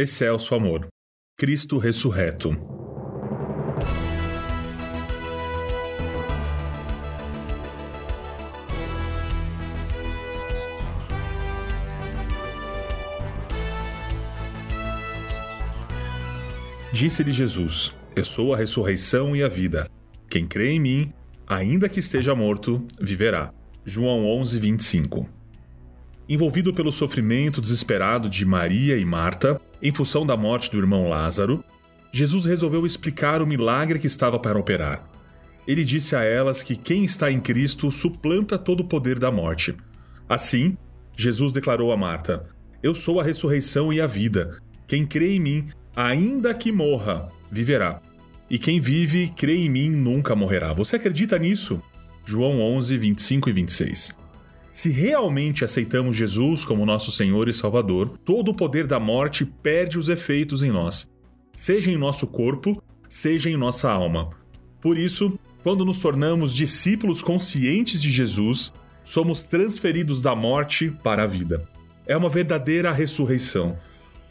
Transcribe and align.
Excelso 0.00 0.54
amor. 0.54 0.86
Cristo 1.36 1.76
ressurreto. 1.76 2.50
Disse-lhe 16.92 17.32
Jesus: 17.32 17.92
Eu 18.14 18.24
sou 18.24 18.54
a 18.54 18.56
ressurreição 18.56 19.34
e 19.34 19.42
a 19.42 19.48
vida. 19.48 19.90
Quem 20.30 20.46
crê 20.46 20.74
em 20.74 20.78
mim, 20.78 21.12
ainda 21.44 21.88
que 21.88 21.98
esteja 21.98 22.36
morto, 22.36 22.86
viverá. 23.00 23.52
João 23.84 24.24
11, 24.26 24.60
25. 24.60 25.28
Envolvido 26.28 26.72
pelo 26.72 26.92
sofrimento 26.92 27.60
desesperado 27.60 28.28
de 28.28 28.44
Maria 28.44 28.96
e 28.96 29.04
Marta, 29.04 29.60
em 29.82 29.92
função 29.92 30.26
da 30.26 30.36
morte 30.36 30.70
do 30.70 30.78
irmão 30.78 31.08
Lázaro, 31.08 31.64
Jesus 32.12 32.46
resolveu 32.46 32.84
explicar 32.84 33.40
o 33.40 33.46
milagre 33.46 33.98
que 33.98 34.06
estava 34.06 34.38
para 34.38 34.58
operar. 34.58 35.08
Ele 35.66 35.84
disse 35.84 36.16
a 36.16 36.22
elas 36.22 36.62
que 36.62 36.76
quem 36.76 37.04
está 37.04 37.30
em 37.30 37.38
Cristo 37.38 37.92
suplanta 37.92 38.58
todo 38.58 38.80
o 38.80 38.88
poder 38.88 39.18
da 39.18 39.30
morte. 39.30 39.76
Assim, 40.28 40.76
Jesus 41.14 41.52
declarou 41.52 41.92
a 41.92 41.96
Marta: 41.96 42.46
Eu 42.82 42.94
sou 42.94 43.20
a 43.20 43.24
ressurreição 43.24 43.92
e 43.92 44.00
a 44.00 44.06
vida. 44.06 44.58
Quem 44.86 45.06
crê 45.06 45.34
em 45.34 45.40
mim, 45.40 45.68
ainda 45.94 46.54
que 46.54 46.72
morra, 46.72 47.28
viverá. 47.50 48.00
E 48.50 48.58
quem 48.58 48.80
vive, 48.80 49.28
crê 49.36 49.56
em 49.56 49.68
mim, 49.68 49.90
nunca 49.90 50.34
morrerá. 50.34 50.72
Você 50.72 50.96
acredita 50.96 51.38
nisso? 51.38 51.82
João 52.24 52.60
11, 52.60 52.96
25 52.96 53.50
e 53.50 53.52
26. 53.52 54.18
Se 54.78 54.90
realmente 54.90 55.64
aceitamos 55.64 56.16
Jesus 56.16 56.64
como 56.64 56.86
nosso 56.86 57.10
Senhor 57.10 57.48
e 57.48 57.52
Salvador, 57.52 58.16
todo 58.24 58.52
o 58.52 58.54
poder 58.54 58.86
da 58.86 59.00
morte 59.00 59.44
perde 59.44 59.98
os 59.98 60.08
efeitos 60.08 60.62
em 60.62 60.70
nós, 60.70 61.10
seja 61.52 61.90
em 61.90 61.96
nosso 61.96 62.28
corpo, 62.28 62.80
seja 63.08 63.50
em 63.50 63.56
nossa 63.56 63.90
alma. 63.90 64.30
Por 64.80 64.96
isso, 64.96 65.36
quando 65.64 65.84
nos 65.84 65.98
tornamos 65.98 66.54
discípulos 66.54 67.20
conscientes 67.20 68.00
de 68.00 68.08
Jesus, 68.08 68.72
somos 69.02 69.42
transferidos 69.42 70.22
da 70.22 70.36
morte 70.36 70.92
para 71.02 71.24
a 71.24 71.26
vida. 71.26 71.68
É 72.06 72.16
uma 72.16 72.28
verdadeira 72.28 72.92
ressurreição, 72.92 73.76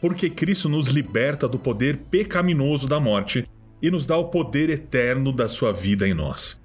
porque 0.00 0.30
Cristo 0.30 0.66
nos 0.66 0.88
liberta 0.88 1.46
do 1.46 1.58
poder 1.58 1.98
pecaminoso 2.10 2.88
da 2.88 2.98
morte 2.98 3.46
e 3.82 3.90
nos 3.90 4.06
dá 4.06 4.16
o 4.16 4.30
poder 4.30 4.70
eterno 4.70 5.30
da 5.30 5.46
sua 5.46 5.74
vida 5.74 6.08
em 6.08 6.14
nós. 6.14 6.58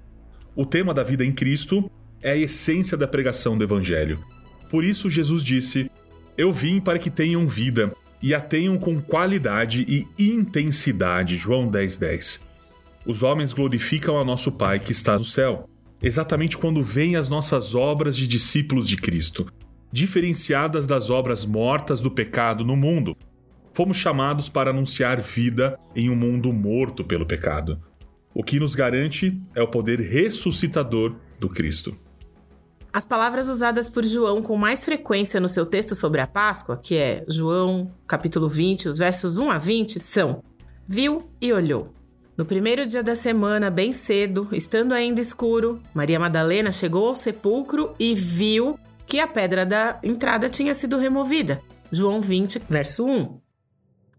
O 0.56 0.64
tema 0.64 0.94
da 0.94 1.02
vida 1.02 1.22
em 1.22 1.32
Cristo 1.32 1.90
é 2.24 2.32
a 2.32 2.36
essência 2.36 2.96
da 2.96 3.06
pregação 3.06 3.56
do 3.56 3.62
Evangelho. 3.62 4.18
Por 4.70 4.82
isso, 4.82 5.10
Jesus 5.10 5.44
disse: 5.44 5.90
Eu 6.36 6.52
vim 6.52 6.80
para 6.80 6.98
que 6.98 7.10
tenham 7.10 7.46
vida 7.46 7.94
e 8.22 8.34
a 8.34 8.40
tenham 8.40 8.78
com 8.78 9.00
qualidade 9.00 9.84
e 9.86 10.06
intensidade. 10.18 11.36
João 11.36 11.70
10,10. 11.70 11.98
10. 11.98 12.44
Os 13.06 13.22
homens 13.22 13.52
glorificam 13.52 14.18
a 14.18 14.24
nosso 14.24 14.50
Pai 14.52 14.80
que 14.80 14.92
está 14.92 15.18
no 15.18 15.24
céu, 15.24 15.68
exatamente 16.02 16.56
quando 16.56 16.82
veem 16.82 17.16
as 17.16 17.28
nossas 17.28 17.74
obras 17.74 18.16
de 18.16 18.26
discípulos 18.26 18.88
de 18.88 18.96
Cristo, 18.96 19.46
diferenciadas 19.92 20.86
das 20.86 21.10
obras 21.10 21.44
mortas 21.44 22.00
do 22.00 22.10
pecado 22.10 22.64
no 22.64 22.74
mundo. 22.74 23.14
Fomos 23.74 23.98
chamados 23.98 24.48
para 24.48 24.70
anunciar 24.70 25.20
vida 25.20 25.78
em 25.94 26.08
um 26.08 26.16
mundo 26.16 26.50
morto 26.50 27.04
pelo 27.04 27.26
pecado. 27.26 27.78
O 28.32 28.42
que 28.42 28.58
nos 28.58 28.74
garante 28.74 29.38
é 29.54 29.62
o 29.62 29.68
poder 29.68 30.00
ressuscitador 30.00 31.14
do 31.38 31.50
Cristo. 31.50 31.94
As 32.94 33.04
palavras 33.04 33.48
usadas 33.48 33.88
por 33.88 34.04
João 34.04 34.40
com 34.40 34.56
mais 34.56 34.84
frequência 34.84 35.40
no 35.40 35.48
seu 35.48 35.66
texto 35.66 35.96
sobre 35.96 36.20
a 36.20 36.28
Páscoa, 36.28 36.76
que 36.80 36.96
é 36.96 37.24
João, 37.26 37.90
capítulo 38.06 38.48
20, 38.48 38.88
os 38.88 38.98
versos 38.98 39.36
1 39.36 39.50
a 39.50 39.58
20, 39.58 39.98
são: 39.98 40.44
viu 40.86 41.28
e 41.40 41.52
olhou. 41.52 41.92
No 42.36 42.44
primeiro 42.44 42.86
dia 42.86 43.02
da 43.02 43.16
semana, 43.16 43.68
bem 43.68 43.92
cedo, 43.92 44.46
estando 44.52 44.92
ainda 44.94 45.20
escuro, 45.20 45.82
Maria 45.92 46.20
Madalena 46.20 46.70
chegou 46.70 47.08
ao 47.08 47.16
sepulcro 47.16 47.92
e 47.98 48.14
viu 48.14 48.78
que 49.04 49.18
a 49.18 49.26
pedra 49.26 49.66
da 49.66 49.98
entrada 50.00 50.48
tinha 50.48 50.72
sido 50.72 50.96
removida. 50.96 51.60
João 51.90 52.20
20, 52.20 52.62
verso 52.70 53.04
1. 53.04 53.40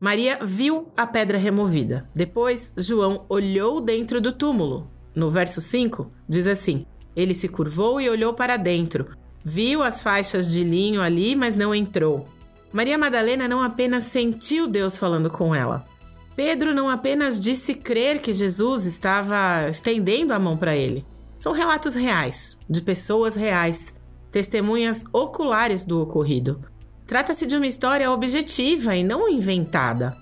Maria 0.01 0.37
viu 0.41 0.91
a 0.97 1.07
pedra 1.07 1.37
removida. 1.37 2.09
Depois, 2.13 2.73
João 2.75 3.25
olhou 3.29 3.79
dentro 3.79 4.19
do 4.19 4.33
túmulo. 4.33 4.91
No 5.15 5.29
verso 5.31 5.61
5, 5.61 6.11
diz 6.27 6.45
assim: 6.45 6.85
ele 7.15 7.33
se 7.33 7.47
curvou 7.47 7.99
e 8.01 8.09
olhou 8.09 8.33
para 8.33 8.57
dentro. 8.57 9.07
Viu 9.43 9.83
as 9.83 10.01
faixas 10.01 10.51
de 10.51 10.63
linho 10.63 11.01
ali, 11.01 11.35
mas 11.35 11.55
não 11.55 11.73
entrou. 11.73 12.27
Maria 12.73 12.97
Madalena 12.97 13.47
não 13.47 13.61
apenas 13.61 14.03
sentiu 14.03 14.67
Deus 14.67 14.97
falando 14.97 15.29
com 15.29 15.55
ela. 15.55 15.85
Pedro 16.35 16.75
não 16.75 16.89
apenas 16.89 17.39
disse 17.39 17.73
crer 17.73 18.19
que 18.19 18.33
Jesus 18.33 18.85
estava 18.85 19.69
estendendo 19.69 20.33
a 20.33 20.39
mão 20.39 20.57
para 20.57 20.75
ele. 20.75 21.05
São 21.37 21.53
relatos 21.53 21.95
reais, 21.95 22.59
de 22.69 22.81
pessoas 22.81 23.35
reais, 23.35 23.95
testemunhas 24.31 25.05
oculares 25.13 25.85
do 25.85 26.01
ocorrido. 26.01 26.59
Trata-se 27.05 27.45
de 27.45 27.55
uma 27.55 27.67
história 27.67 28.11
objetiva 28.11 28.95
e 28.95 29.03
não 29.03 29.29
inventada. 29.29 30.17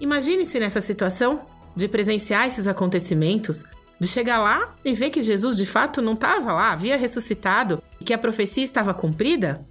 Imagine-se 0.00 0.58
nessa 0.58 0.80
situação 0.80 1.42
de 1.76 1.86
presenciar 1.86 2.46
esses 2.46 2.66
acontecimentos 2.66 3.64
de 3.98 4.06
chegar 4.06 4.38
lá 4.38 4.74
e 4.84 4.92
ver 4.92 5.10
que 5.10 5.22
Jesus 5.22 5.56
de 5.56 5.66
fato 5.66 6.02
não 6.02 6.12
estava 6.12 6.52
lá, 6.52 6.72
havia 6.72 6.96
ressuscitado 6.96 7.82
e 8.00 8.04
que 8.04 8.12
a 8.12 8.18
profecia 8.18 8.64
estava 8.64 8.92
cumprida? 8.92 9.66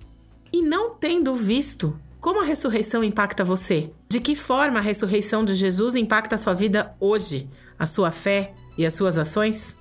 E 0.51 0.61
não 0.61 0.95
tendo 0.95 1.35
visto, 1.35 1.99
como 2.19 2.41
a 2.41 2.45
ressurreição 2.45 3.03
impacta 3.03 3.43
você? 3.43 3.91
De 4.09 4.19
que 4.19 4.35
forma 4.35 4.79
a 4.79 4.81
ressurreição 4.81 5.45
de 5.45 5.53
Jesus 5.53 5.95
impacta 5.95 6.35
a 6.35 6.37
sua 6.37 6.53
vida 6.53 6.95
hoje, 6.99 7.47
a 7.77 7.85
sua 7.85 8.09
fé 8.09 8.53
e 8.77 8.85
as 8.85 8.93
suas 8.93 9.17
ações? 9.17 9.77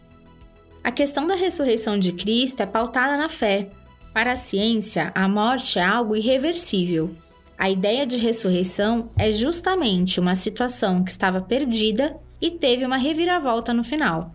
A 0.82 0.92
questão 0.92 1.26
da 1.26 1.34
ressurreição 1.34 1.98
de 1.98 2.12
Cristo 2.12 2.60
é 2.60 2.66
pautada 2.66 3.16
na 3.16 3.30
fé. 3.30 3.70
Para 4.12 4.32
a 4.32 4.36
ciência, 4.36 5.10
a 5.14 5.26
morte 5.26 5.78
é 5.78 5.82
algo 5.82 6.14
irreversível. 6.14 7.14
A 7.56 7.70
ideia 7.70 8.06
de 8.06 8.16
ressurreição 8.16 9.10
é 9.16 9.32
justamente 9.32 10.20
uma 10.20 10.34
situação 10.34 11.02
que 11.02 11.10
estava 11.10 11.40
perdida 11.40 12.14
e 12.44 12.50
teve 12.50 12.84
uma 12.84 12.98
reviravolta 12.98 13.72
no 13.72 13.82
final. 13.82 14.34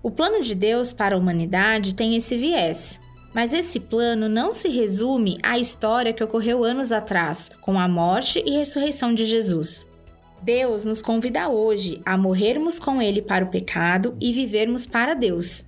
O 0.00 0.08
plano 0.08 0.40
de 0.40 0.54
Deus 0.54 0.92
para 0.92 1.16
a 1.16 1.18
humanidade 1.18 1.96
tem 1.96 2.14
esse 2.14 2.36
viés, 2.36 3.00
mas 3.34 3.52
esse 3.52 3.80
plano 3.80 4.28
não 4.28 4.54
se 4.54 4.68
resume 4.68 5.36
à 5.42 5.58
história 5.58 6.12
que 6.12 6.22
ocorreu 6.22 6.62
anos 6.62 6.92
atrás, 6.92 7.50
com 7.60 7.76
a 7.76 7.88
morte 7.88 8.40
e 8.46 8.52
ressurreição 8.56 9.12
de 9.12 9.24
Jesus. 9.24 9.90
Deus 10.40 10.84
nos 10.84 11.02
convida 11.02 11.48
hoje 11.48 12.00
a 12.06 12.16
morrermos 12.16 12.78
com 12.78 13.02
Ele 13.02 13.20
para 13.20 13.44
o 13.44 13.50
pecado 13.50 14.16
e 14.20 14.30
vivermos 14.30 14.86
para 14.86 15.14
Deus. 15.14 15.66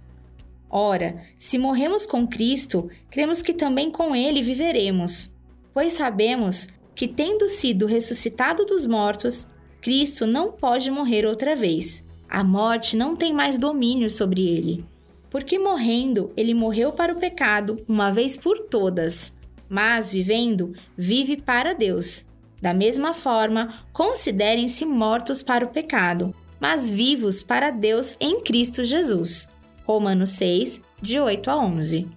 Ora, 0.70 1.20
se 1.36 1.58
morremos 1.58 2.06
com 2.06 2.28
Cristo, 2.28 2.88
cremos 3.10 3.42
que 3.42 3.52
também 3.52 3.90
com 3.90 4.14
Ele 4.14 4.40
viveremos, 4.40 5.34
pois 5.74 5.94
sabemos 5.94 6.68
que, 6.94 7.08
tendo 7.08 7.48
sido 7.48 7.86
ressuscitado 7.86 8.64
dos 8.66 8.86
mortos, 8.86 9.50
Cristo 9.82 10.28
não 10.28 10.52
pode 10.52 10.92
morrer 10.92 11.26
outra 11.26 11.56
vez. 11.56 12.04
A 12.28 12.44
morte 12.44 12.96
não 12.96 13.16
tem 13.16 13.32
mais 13.32 13.58
domínio 13.58 14.08
sobre 14.08 14.46
ele. 14.46 14.86
Porque 15.28 15.58
morrendo, 15.58 16.30
ele 16.36 16.54
morreu 16.54 16.92
para 16.92 17.12
o 17.12 17.18
pecado 17.18 17.82
uma 17.88 18.12
vez 18.12 18.36
por 18.36 18.60
todas, 18.60 19.36
mas 19.68 20.12
vivendo, 20.12 20.72
vive 20.96 21.36
para 21.36 21.74
Deus. 21.74 22.26
Da 22.60 22.72
mesma 22.72 23.12
forma, 23.12 23.84
considerem-se 23.92 24.84
mortos 24.84 25.42
para 25.42 25.64
o 25.64 25.70
pecado, 25.70 26.32
mas 26.60 26.88
vivos 26.88 27.42
para 27.42 27.70
Deus 27.72 28.16
em 28.20 28.40
Cristo 28.40 28.84
Jesus. 28.84 29.48
Romanos 29.84 30.30
6, 30.30 30.80
de 31.00 31.18
8 31.18 31.50
a 31.50 31.56
11. 31.56 32.08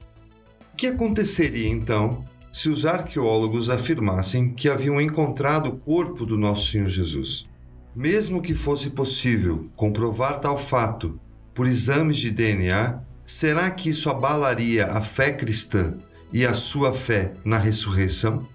O 0.71 0.75
que 0.77 0.85
aconteceria 0.85 1.69
então 1.69 2.23
se 2.51 2.69
os 2.69 2.85
arqueólogos 2.85 3.71
afirmassem 3.71 4.53
que 4.53 4.69
haviam 4.69 5.01
encontrado 5.01 5.69
o 5.69 5.77
corpo 5.77 6.27
do 6.27 6.37
nosso 6.37 6.67
Senhor 6.67 6.87
Jesus? 6.87 7.47
Mesmo 7.95 8.41
que 8.41 8.53
fosse 8.53 8.89
possível 8.89 9.69
comprovar 9.73 10.41
tal 10.41 10.57
fato 10.57 11.17
por 11.53 11.65
exames 11.65 12.17
de 12.17 12.29
DNA, 12.29 12.99
será 13.25 13.71
que 13.71 13.89
isso 13.89 14.09
abalaria 14.09 14.87
a 14.87 14.99
fé 14.99 15.31
cristã 15.31 15.93
e 16.33 16.45
a 16.45 16.53
sua 16.53 16.91
fé 16.91 17.33
na 17.45 17.57
ressurreição? 17.57 18.45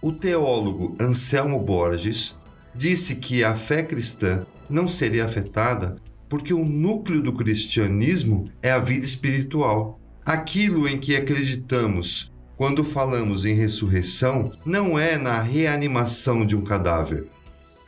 O 0.00 0.10
teólogo 0.10 0.96
Anselmo 0.98 1.60
Borges 1.60 2.40
disse 2.74 3.16
que 3.16 3.44
a 3.44 3.54
fé 3.54 3.82
cristã 3.82 4.46
não 4.70 4.88
seria 4.88 5.26
afetada 5.26 5.96
porque 6.26 6.54
o 6.54 6.64
núcleo 6.64 7.20
do 7.20 7.34
cristianismo 7.34 8.50
é 8.62 8.70
a 8.70 8.78
vida 8.78 9.04
espiritual. 9.04 10.00
Aquilo 10.24 10.88
em 10.88 10.98
que 10.98 11.14
acreditamos 11.14 12.32
quando 12.56 12.82
falamos 12.82 13.44
em 13.44 13.54
ressurreição 13.54 14.50
não 14.64 14.98
é 14.98 15.18
na 15.18 15.42
reanimação 15.42 16.44
de 16.44 16.56
um 16.56 16.62
cadáver, 16.62 17.28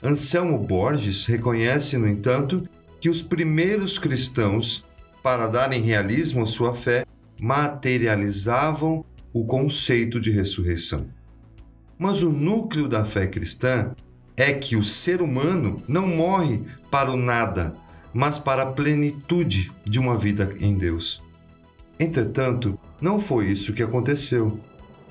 Anselmo 0.03 0.59
Borges 0.59 1.27
reconhece, 1.27 1.97
no 1.99 2.07
entanto, 2.07 2.69
que 3.01 3.09
os 3.09 3.23
primeiros 3.23 3.99
cristãos, 3.99 4.85
para 5.23 5.49
darem 5.49 5.83
realismo 5.83 6.45
à 6.45 6.47
sua 6.47 6.75
fé, 6.75 7.05
materializavam 7.41 9.05
o 9.33 9.45
conceito 9.45 10.21
de 10.21 10.31
ressurreição. 10.31 11.07
Mas 11.99 12.23
o 12.23 12.31
núcleo 12.31 12.89
da 12.89 13.05
fé 13.05 13.27
cristã 13.27 13.95
é 14.37 14.53
que 14.53 14.77
o 14.77 14.85
ser 14.85 15.21
humano 15.21 15.83
não 15.89 16.07
morre 16.07 16.63
para 16.91 17.11
o 17.11 17.17
nada, 17.17 17.75
mas 18.15 18.39
para 18.39 18.63
a 18.63 18.73
plenitude 18.73 19.73
de 19.85 19.99
uma 19.99 20.17
vida 20.17 20.55
em 20.61 20.79
Deus. 20.79 21.23
Entretanto, 21.99 22.79
não 23.01 23.19
foi 23.19 23.47
isso 23.47 23.73
que 23.73 23.83
aconteceu. 23.83 24.61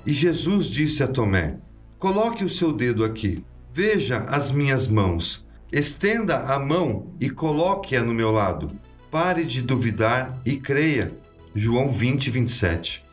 E 0.06 0.12
Jesus 0.14 0.68
disse 0.68 1.02
a 1.02 1.08
Tomé: 1.08 1.58
Coloque 1.98 2.42
o 2.42 2.50
seu 2.50 2.72
dedo 2.72 3.04
aqui, 3.04 3.44
veja 3.78 4.24
as 4.26 4.50
minhas 4.50 4.88
mãos, 4.88 5.46
estenda 5.70 6.52
a 6.52 6.58
mão 6.58 7.14
e 7.20 7.30
coloque-a 7.30 8.02
no 8.02 8.12
meu 8.12 8.32
lado. 8.32 8.72
Pare 9.08 9.44
de 9.44 9.62
duvidar 9.62 10.36
e 10.44 10.56
creia. 10.56 11.16
João 11.54 11.88
20, 11.88 12.28
27. 12.28 13.06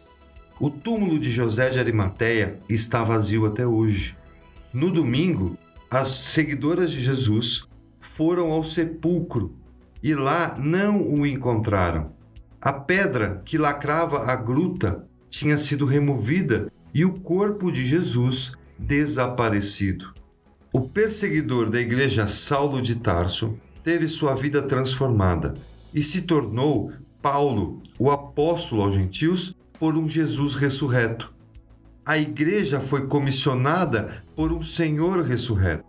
O 0.59 0.71
túmulo 0.71 1.19
de 1.19 1.29
José 1.29 1.69
de 1.69 1.77
Arimateia 1.77 2.59
está 2.67 3.03
vazio 3.03 3.45
até 3.45 3.63
hoje. 3.67 4.17
No 4.73 4.89
domingo, 4.89 5.55
as 5.87 6.07
seguidoras 6.07 6.89
de 6.89 6.99
Jesus 6.99 7.67
foram 7.99 8.51
ao 8.51 8.63
sepulcro 8.63 9.55
e 10.01 10.15
lá 10.15 10.57
não 10.57 10.99
o 10.99 11.27
encontraram. 11.27 12.11
A 12.59 12.73
pedra 12.73 13.39
que 13.45 13.59
lacrava 13.59 14.31
a 14.31 14.35
gruta 14.35 15.07
tinha 15.29 15.59
sido 15.59 15.85
removida 15.85 16.71
e 16.91 17.05
o 17.05 17.19
corpo 17.19 17.71
de 17.71 17.85
Jesus 17.85 18.53
desaparecido. 18.79 20.24
O 20.75 20.81
perseguidor 20.81 21.69
da 21.69 21.79
igreja 21.79 22.27
Saulo 22.27 22.81
de 22.81 22.95
Tarso 22.95 23.57
teve 23.81 24.09
sua 24.09 24.35
vida 24.35 24.61
transformada 24.61 25.55
e 25.93 26.03
se 26.03 26.23
tornou 26.23 26.91
Paulo, 27.21 27.81
o 27.97 28.11
apóstolo 28.11 28.81
aos 28.81 28.93
gentios, 28.93 29.55
por 29.79 29.95
um 29.95 30.09
Jesus 30.09 30.55
ressurreto. 30.55 31.33
A 32.05 32.17
igreja 32.17 32.81
foi 32.81 33.07
comissionada 33.07 34.21
por 34.35 34.51
um 34.51 34.61
Senhor 34.61 35.21
ressurreto. 35.21 35.85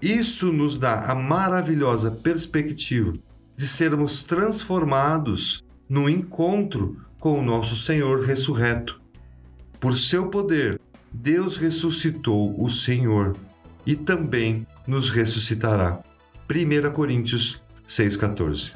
Isso 0.00 0.50
nos 0.54 0.78
dá 0.78 1.00
a 1.00 1.14
maravilhosa 1.14 2.10
perspectiva 2.10 3.12
de 3.54 3.66
sermos 3.68 4.22
transformados 4.22 5.62
no 5.86 6.08
encontro 6.08 6.96
com 7.20 7.38
o 7.38 7.44
nosso 7.44 7.76
Senhor 7.76 8.24
ressurreto. 8.24 9.02
Por 9.78 9.98
seu 9.98 10.30
poder, 10.30 10.80
Deus 11.12 11.58
ressuscitou 11.58 12.58
o 12.58 12.70
Senhor 12.70 13.36
e 13.88 13.96
também 13.96 14.66
nos 14.86 15.08
ressuscitará. 15.08 16.00
1 16.50 16.92
Coríntios 16.92 17.62
6,14 17.86 18.74